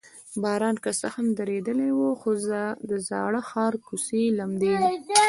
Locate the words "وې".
4.79-4.89